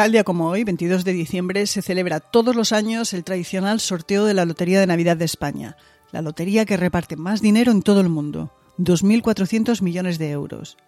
[0.00, 4.24] Tal día como hoy, 22 de diciembre, se celebra todos los años el tradicional sorteo
[4.24, 5.76] de la Lotería de Navidad de España,
[6.10, 10.78] la lotería que reparte más dinero en todo el mundo, 2.400 millones de euros.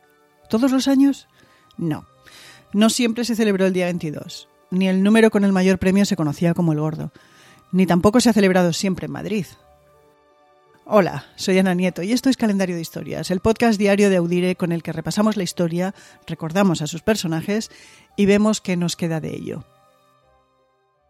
[0.48, 1.28] ¿Todos los años?
[1.76, 2.06] No.
[2.72, 6.16] No siempre se celebró el día 22, ni el número con el mayor premio se
[6.16, 7.12] conocía como el gordo,
[7.70, 9.44] ni tampoco se ha celebrado siempre en Madrid.
[10.84, 14.56] Hola, soy Ana Nieto y esto es Calendario de Historias, el podcast diario de Audire
[14.56, 15.94] con el que repasamos la historia,
[16.26, 17.70] recordamos a sus personajes
[18.16, 19.64] y vemos qué nos queda de ello.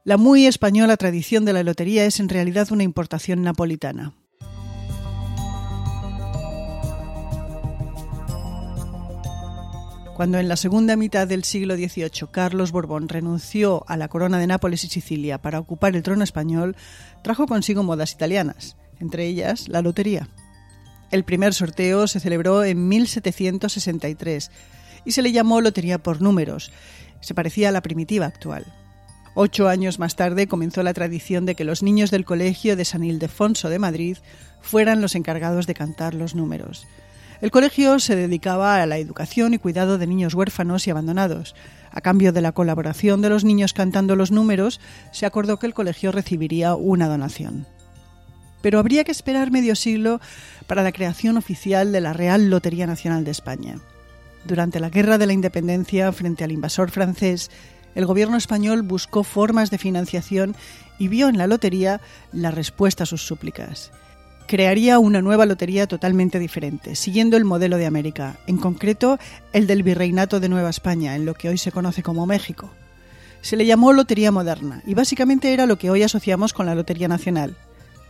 [0.05, 4.12] La muy española tradición de la lotería es en realidad una importación napolitana.
[10.15, 14.47] Cuando en la segunda mitad del siglo XVIII Carlos Borbón renunció a la corona de
[14.47, 16.77] Nápoles y Sicilia para ocupar el trono español,
[17.23, 20.29] trajo consigo modas italianas, entre ellas la lotería.
[21.11, 24.51] El primer sorteo se celebró en 1763
[25.05, 26.72] y se le llamó Lotería por números.
[27.20, 28.64] Se parecía a la primitiva actual.
[29.34, 33.05] Ocho años más tarde comenzó la tradición de que los niños del colegio de San
[33.05, 34.17] Ildefonso de Madrid
[34.61, 36.87] fueran los encargados de cantar los números.
[37.42, 41.55] El colegio se dedicaba a la educación y cuidado de niños huérfanos y abandonados.
[41.91, 45.75] A cambio de la colaboración de los niños cantando los números, se acordó que el
[45.75, 47.66] colegio recibiría una donación.
[48.63, 50.21] Pero habría que esperar medio siglo
[50.67, 53.79] para la creación oficial de la Real Lotería Nacional de España.
[54.45, 57.51] Durante la Guerra de la Independencia frente al invasor francés,
[57.95, 60.57] el gobierno español buscó formas de financiación
[60.99, 62.01] y vio en la lotería
[62.33, 63.93] la respuesta a sus súplicas
[64.53, 69.19] crearía una nueva lotería totalmente diferente, siguiendo el modelo de América, en concreto
[69.55, 72.71] el del Virreinato de Nueva España, en lo que hoy se conoce como México.
[73.41, 77.09] Se le llamó Lotería Moderna y básicamente era lo que hoy asociamos con la Lotería
[77.09, 77.57] Nacional.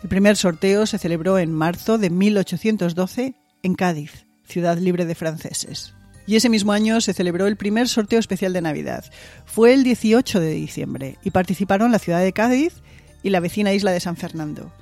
[0.02, 5.94] El primer sorteo se celebró en marzo de 1812 en Cádiz, ciudad libre de franceses.
[6.26, 9.04] Y ese mismo año se celebró el primer sorteo especial de Navidad.
[9.44, 12.82] Fue el 18 de diciembre y participaron la ciudad de Cádiz
[13.22, 14.72] y la vecina isla de San Fernando.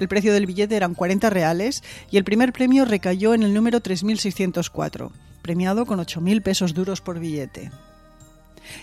[0.00, 3.80] El precio del billete eran 40 reales y el primer premio recayó en el número
[3.80, 5.12] 3604,
[5.42, 7.70] premiado con 8.000 pesos duros por billete.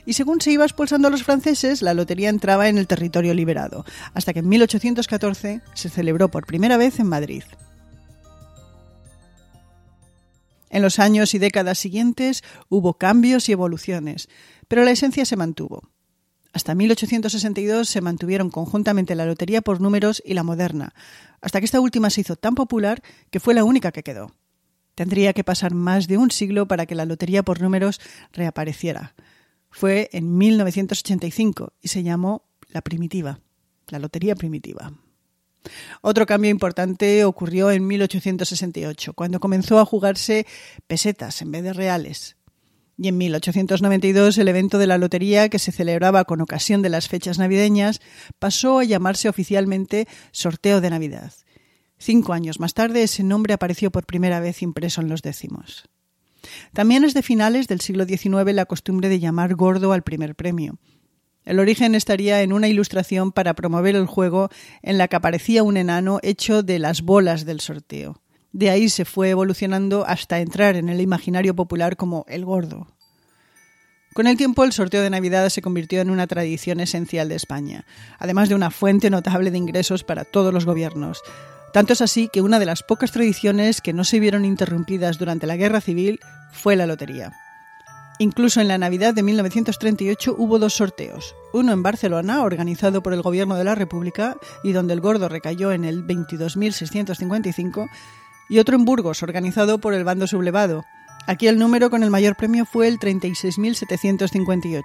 [0.06, 3.86] Y según se iba expulsando a los franceses, la lotería entraba en el territorio liberado,
[4.14, 7.44] hasta que en 1814 se celebró por primera vez en Madrid.
[10.70, 14.28] En los años y décadas siguientes hubo cambios y evoluciones,
[14.68, 15.92] pero la esencia se mantuvo.
[16.52, 20.94] Hasta 1862 se mantuvieron conjuntamente la lotería por números y la moderna,
[21.42, 24.32] hasta que esta última se hizo tan popular que fue la única que quedó.
[24.96, 28.00] Tendría que pasar más de un siglo para que la lotería por números
[28.32, 29.16] reapareciera.
[29.74, 33.40] Fue en 1985 y se llamó la primitiva,
[33.88, 34.94] la lotería primitiva.
[36.02, 40.46] Otro cambio importante ocurrió en 1868, cuando comenzó a jugarse
[40.86, 42.38] pesetas en vez de reales.
[42.98, 47.08] Y en 1892 el evento de la lotería, que se celebraba con ocasión de las
[47.08, 48.00] fechas navideñas,
[48.38, 51.34] pasó a llamarse oficialmente Sorteo de Navidad.
[51.98, 55.90] Cinco años más tarde ese nombre apareció por primera vez impreso en los décimos.
[56.74, 60.78] También es de finales del siglo XIX la costumbre de llamar gordo al primer premio.
[61.46, 64.50] El origen estaría en una ilustración para promover el juego
[64.82, 68.22] en la que aparecía un enano hecho de las bolas del sorteo.
[68.54, 72.88] De ahí se fue evolucionando hasta entrar en el imaginario popular como el gordo.
[74.14, 77.86] Con el tiempo, el sorteo de Navidad se convirtió en una tradición esencial de España,
[78.20, 81.24] además de una fuente notable de ingresos para todos los gobiernos.
[81.74, 85.48] Tanto es así que una de las pocas tradiciones que no se vieron interrumpidas durante
[85.48, 86.20] la Guerra Civil
[86.52, 87.34] fue la lotería.
[88.20, 93.24] Incluso en la Navidad de 1938 hubo dos sorteos, uno en Barcelona, organizado por el
[93.24, 97.90] Gobierno de la República y donde el gordo recayó en el 22.655,
[98.50, 100.86] y otro en Burgos, organizado por el bando sublevado.
[101.26, 104.84] Aquí el número con el mayor premio fue el 36.758.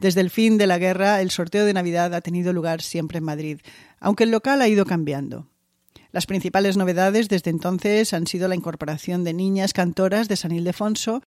[0.00, 3.24] Desde el fin de la guerra, el sorteo de Navidad ha tenido lugar siempre en
[3.24, 3.60] Madrid,
[4.00, 5.48] aunque el local ha ido cambiando.
[6.18, 11.22] Las principales novedades desde entonces han sido la incorporación de niñas cantoras de San Ildefonso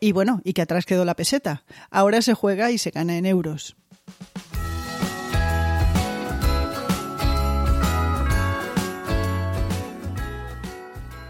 [0.00, 1.62] Y bueno, y que atrás quedó la peseta.
[1.92, 3.76] Ahora se juega y se gana en euros.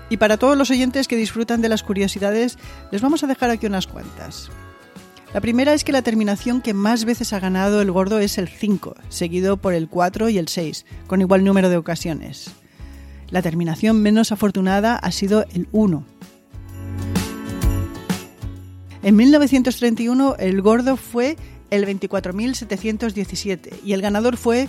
[0.09, 2.57] Y para todos los oyentes que disfrutan de las curiosidades,
[2.91, 4.51] les vamos a dejar aquí unas cuantas.
[5.33, 8.49] La primera es que la terminación que más veces ha ganado el gordo es el
[8.49, 12.51] 5, seguido por el 4 y el 6, con igual número de ocasiones.
[13.29, 16.05] La terminación menos afortunada ha sido el 1,
[19.03, 21.37] en 1931 el gordo fue
[21.71, 24.69] el 24.717 y el ganador fue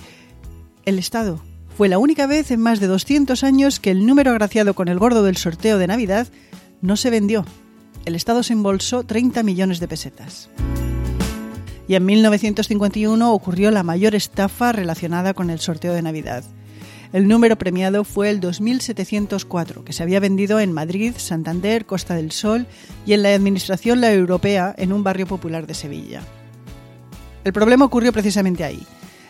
[0.85, 1.41] el Estado,
[1.75, 4.99] fue la única vez en más de 200 años que el número agraciado con el
[4.99, 6.29] gordo del sorteo de Navidad
[6.81, 7.45] no se vendió.
[8.05, 10.49] El Estado se embolsó 30 millones de pesetas.
[11.87, 16.43] Y en 1951 ocurrió la mayor estafa relacionada con el sorteo de Navidad.
[17.13, 22.31] El número premiado fue el 2704, que se había vendido en Madrid, Santander, Costa del
[22.31, 22.65] Sol
[23.05, 26.21] y en la Administración La Europea en un barrio popular de Sevilla.
[27.43, 28.81] El problema ocurrió precisamente ahí.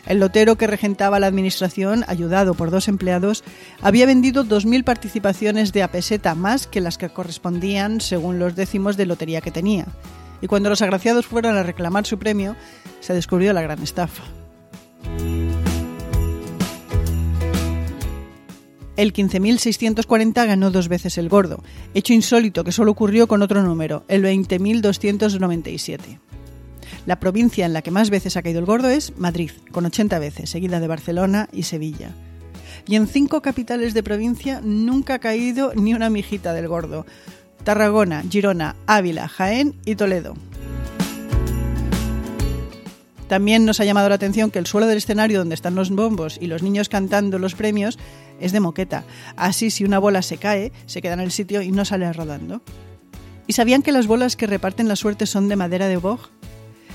[0.06, 3.44] El lotero que regentaba la administración, ayudado por dos empleados,
[3.80, 9.06] había vendido 2.000 participaciones de apeseta más que las que correspondían según los décimos de
[9.06, 9.86] lotería que tenía.
[10.40, 12.56] Y cuando los agraciados fueron a reclamar su premio,
[13.00, 14.24] se descubrió la gran estafa.
[18.96, 21.62] El 15.640 ganó dos veces el gordo,
[21.94, 26.18] hecho insólito que solo ocurrió con otro número, el 20.297.
[27.04, 30.18] La provincia en la que más veces ha caído el gordo es Madrid, con 80
[30.20, 32.10] veces, seguida de Barcelona y Sevilla.
[32.86, 37.04] Y en cinco capitales de provincia nunca ha caído ni una mijita del gordo.
[37.64, 40.34] Tarragona, Girona, Ávila, Jaén y Toledo.
[43.28, 46.38] También nos ha llamado la atención que el suelo del escenario donde están los bombos
[46.40, 47.98] y los niños cantando los premios
[48.40, 49.04] es de moqueta.
[49.36, 52.60] Así si una bola se cae, se queda en el sitio y no sale rodando.
[53.46, 56.30] ¿Y sabían que las bolas que reparten la suerte son de madera de boj?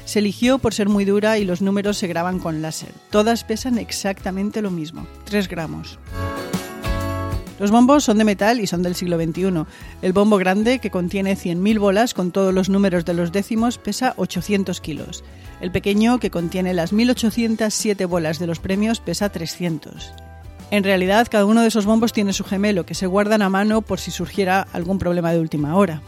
[0.08, 2.94] Se eligió por ser muy dura y los números se graban con láser.
[3.10, 6.00] Todas pesan exactamente lo mismo, 3 gramos.
[7.60, 9.66] Los bombos son de metal y son del siglo XXI.
[10.02, 14.14] El bombo grande, que contiene 100.000 bolas con todos los números de los décimos, pesa
[14.16, 15.26] 800 kilos.
[15.60, 20.14] El pequeño, que contiene las 1.807 bolas de los premios, pesa 300.
[20.72, 23.82] En realidad, cada uno de esos bombos tiene su gemelo, que se guardan a mano
[23.82, 26.02] por si surgiera algún problema de última hora.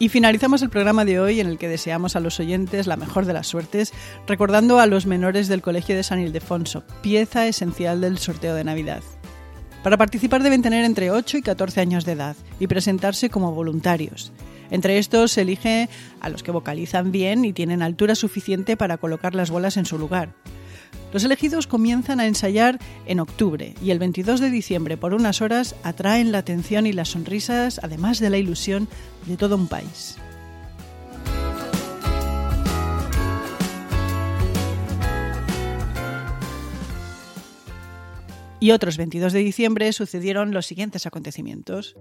[0.00, 3.26] Y finalizamos el programa de hoy en el que deseamos a los oyentes la mejor
[3.26, 3.92] de las suertes,
[4.26, 9.02] recordando a los menores del Colegio de San Ildefonso, pieza esencial del sorteo de Navidad.
[9.82, 14.32] Para participar deben tener entre 8 y 14 años de edad y presentarse como voluntarios.
[14.70, 15.90] Entre estos se elige
[16.22, 19.98] a los que vocalizan bien y tienen altura suficiente para colocar las bolas en su
[19.98, 20.32] lugar.
[21.12, 25.74] Los elegidos comienzan a ensayar en octubre y el 22 de diciembre por unas horas
[25.82, 28.88] atraen la atención y las sonrisas, además de la ilusión
[29.26, 30.16] de todo un país.
[38.60, 41.96] Y otros 22 de diciembre sucedieron los siguientes acontecimientos.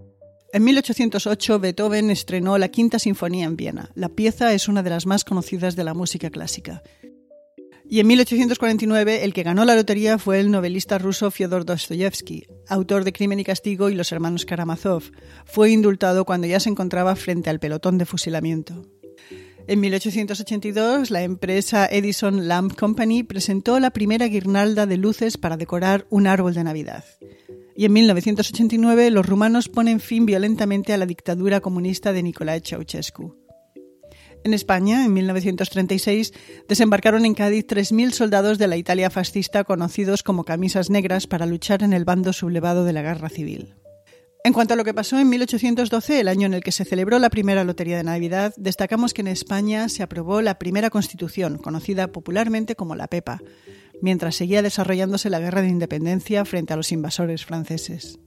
[0.52, 3.92] En 1808 Beethoven estrenó la Quinta Sinfonía en Viena.
[3.96, 6.84] La pieza es una de las más conocidas de la música clásica.
[7.92, 13.04] Y en 1849 el que ganó la lotería fue el novelista ruso Fyodor Dostoyevsky, autor
[13.04, 15.04] de Crimen y Castigo y Los hermanos Karamazov.
[15.46, 18.86] Fue indultado cuando ya se encontraba frente al pelotón de fusilamiento.
[19.66, 26.06] En 1882, la empresa Edison Lamp Company presentó la primera guirnalda de luces para decorar
[26.12, 27.06] un árbol de Navidad.
[27.76, 33.49] Y en 1989, los rumanos ponen fin violentamente a la dictadura comunista de Nicolae Ceausescu.
[34.44, 36.34] En España, en 1936,
[36.68, 41.84] desembarcaron en Cádiz 3.000 soldados de la Italia fascista conocidos como camisas negras para luchar
[41.84, 43.76] en el bando sublevado de la guerra civil.
[44.46, 47.20] En cuanto a lo que pasó en 1812, el año en el que se celebró
[47.20, 52.08] la primera Lotería de Navidad, destacamos que en España se aprobó la primera Constitución, conocida
[52.08, 53.42] popularmente como la PEPA,
[54.02, 58.18] mientras seguía desarrollándose la Guerra de Independencia frente a los invasores franceses.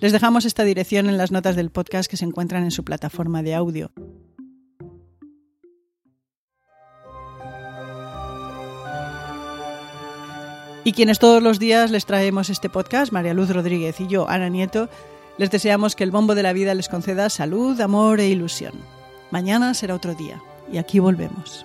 [0.00, 3.42] Les dejamos esta dirección en las notas del podcast que se encuentran en su plataforma
[3.42, 3.92] de audio.
[10.84, 14.48] Y quienes todos los días les traemos este podcast, María Luz Rodríguez y yo, Ana
[14.48, 14.88] Nieto,
[15.38, 18.72] les deseamos que el bombo de la vida les conceda salud, amor e ilusión.
[19.30, 21.64] Mañana será otro día y aquí volvemos.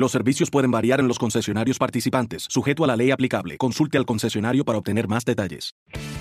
[0.00, 3.58] Los servicios pueden variar en los concesionarios participantes, sujeto a la ley aplicable.
[3.58, 5.74] Consulte al concesionario para obtener más detalles.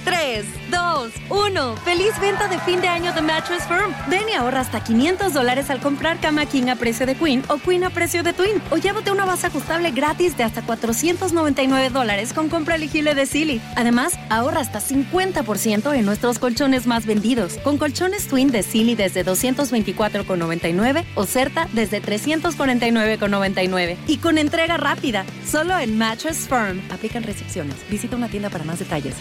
[0.03, 1.75] 3, 2, 1.
[1.77, 3.93] ¡Feliz venta de fin de año de Mattress Firm!
[4.09, 7.57] Ven y ahorra hasta 500 dólares al comprar cama King a precio de Queen o
[7.57, 8.61] Queen a precio de Twin.
[8.69, 13.61] O llévate una base ajustable gratis de hasta 499 dólares con compra elegible de Silly.
[13.77, 17.53] Además, ahorra hasta 50% en nuestros colchones más vendidos.
[17.59, 23.68] Con colchones Twin de Silly desde 224,99 o Certa desde 349,99.
[24.07, 26.81] Y con entrega rápida, solo en Mattress Firm.
[26.91, 27.75] Aplican restricciones.
[27.89, 29.15] Visita una tienda para más detalles.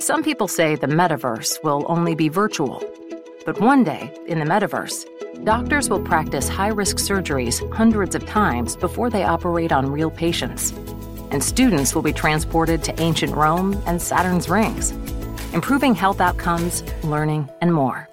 [0.00, 2.82] Some people say the metaverse will only be virtual.
[3.46, 5.04] But one day, in the metaverse,
[5.44, 10.72] doctors will practice high risk surgeries hundreds of times before they operate on real patients.
[11.30, 14.90] And students will be transported to ancient Rome and Saturn's rings,
[15.52, 18.08] improving health outcomes, learning, and more.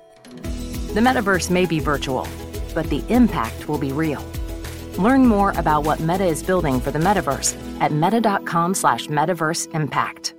[0.93, 2.27] The metaverse may be virtual,
[2.75, 4.23] but the impact will be real.
[4.99, 10.33] Learn more about what Meta is building for the metaverse at meta.com slash metaverse impact.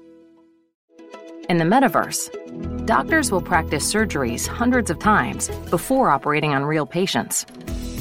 [1.49, 2.29] In the metaverse,
[2.85, 7.47] doctors will practice surgeries hundreds of times before operating on real patients.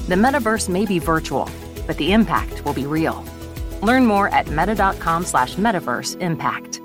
[0.10, 1.50] The metaverse may be virtual,
[1.88, 3.24] but the impact will be real.
[3.82, 6.82] Learn more at meta.com slash metaverse impact.